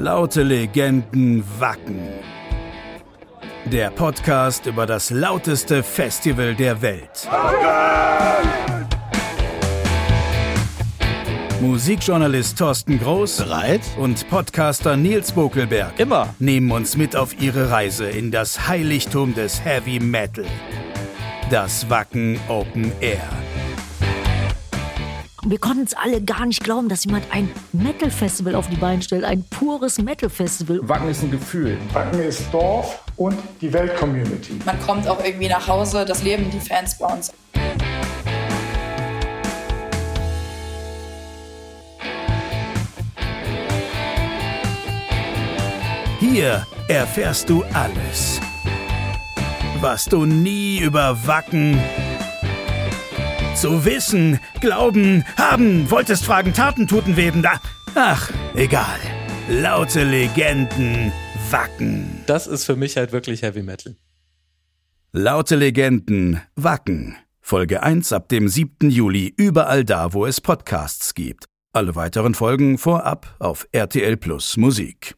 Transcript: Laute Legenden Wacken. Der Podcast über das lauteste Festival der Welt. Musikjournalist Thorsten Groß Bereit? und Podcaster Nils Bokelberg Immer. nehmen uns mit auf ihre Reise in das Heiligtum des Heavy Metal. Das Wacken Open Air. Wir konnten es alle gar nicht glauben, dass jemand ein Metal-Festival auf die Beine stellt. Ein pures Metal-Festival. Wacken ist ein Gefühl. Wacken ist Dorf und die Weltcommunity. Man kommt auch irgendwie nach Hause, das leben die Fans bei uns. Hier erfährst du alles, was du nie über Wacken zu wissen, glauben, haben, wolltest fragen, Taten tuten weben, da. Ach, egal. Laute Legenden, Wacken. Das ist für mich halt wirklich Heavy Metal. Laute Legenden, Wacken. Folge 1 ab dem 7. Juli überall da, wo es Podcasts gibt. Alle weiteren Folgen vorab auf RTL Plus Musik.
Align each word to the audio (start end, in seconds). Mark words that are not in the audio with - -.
Laute 0.00 0.44
Legenden 0.44 1.42
Wacken. 1.58 1.98
Der 3.64 3.90
Podcast 3.90 4.66
über 4.66 4.86
das 4.86 5.10
lauteste 5.10 5.82
Festival 5.82 6.54
der 6.54 6.80
Welt. 6.82 7.28
Musikjournalist 11.60 12.56
Thorsten 12.56 13.00
Groß 13.00 13.38
Bereit? 13.38 13.80
und 13.98 14.28
Podcaster 14.30 14.96
Nils 14.96 15.32
Bokelberg 15.32 15.98
Immer. 15.98 16.32
nehmen 16.38 16.70
uns 16.70 16.96
mit 16.96 17.16
auf 17.16 17.42
ihre 17.42 17.72
Reise 17.72 18.08
in 18.08 18.30
das 18.30 18.68
Heiligtum 18.68 19.34
des 19.34 19.64
Heavy 19.64 19.98
Metal. 19.98 20.44
Das 21.50 21.90
Wacken 21.90 22.38
Open 22.46 22.92
Air. 23.00 23.28
Wir 25.44 25.58
konnten 25.58 25.84
es 25.84 25.94
alle 25.94 26.20
gar 26.20 26.46
nicht 26.46 26.64
glauben, 26.64 26.88
dass 26.88 27.04
jemand 27.04 27.24
ein 27.30 27.48
Metal-Festival 27.72 28.56
auf 28.56 28.68
die 28.68 28.76
Beine 28.76 29.00
stellt. 29.02 29.22
Ein 29.22 29.44
pures 29.44 29.98
Metal-Festival. 29.98 30.80
Wacken 30.82 31.08
ist 31.10 31.22
ein 31.22 31.30
Gefühl. 31.30 31.78
Wacken 31.92 32.20
ist 32.20 32.42
Dorf 32.52 33.00
und 33.16 33.38
die 33.60 33.72
Weltcommunity. 33.72 34.58
Man 34.66 34.80
kommt 34.80 35.06
auch 35.06 35.24
irgendwie 35.24 35.48
nach 35.48 35.68
Hause, 35.68 36.04
das 36.04 36.24
leben 36.24 36.50
die 36.50 36.58
Fans 36.58 36.98
bei 36.98 37.06
uns. 37.06 37.32
Hier 46.18 46.66
erfährst 46.88 47.48
du 47.48 47.62
alles, 47.74 48.40
was 49.80 50.04
du 50.06 50.26
nie 50.26 50.80
über 50.80 51.16
Wacken 51.26 51.80
zu 53.60 53.84
wissen, 53.84 54.38
glauben, 54.60 55.24
haben, 55.36 55.90
wolltest 55.90 56.24
fragen, 56.24 56.52
Taten 56.52 56.86
tuten 56.86 57.16
weben, 57.16 57.42
da. 57.42 57.60
Ach, 57.96 58.30
egal. 58.54 59.00
Laute 59.48 60.04
Legenden, 60.04 61.12
Wacken. 61.50 62.22
Das 62.26 62.46
ist 62.46 62.64
für 62.64 62.76
mich 62.76 62.96
halt 62.96 63.10
wirklich 63.10 63.42
Heavy 63.42 63.62
Metal. 63.62 63.96
Laute 65.10 65.56
Legenden, 65.56 66.40
Wacken. 66.54 67.16
Folge 67.40 67.82
1 67.82 68.12
ab 68.12 68.28
dem 68.28 68.46
7. 68.48 68.90
Juli 68.90 69.34
überall 69.36 69.84
da, 69.84 70.12
wo 70.12 70.24
es 70.24 70.40
Podcasts 70.40 71.14
gibt. 71.14 71.46
Alle 71.72 71.96
weiteren 71.96 72.34
Folgen 72.34 72.78
vorab 72.78 73.34
auf 73.40 73.66
RTL 73.72 74.16
Plus 74.16 74.56
Musik. 74.56 75.17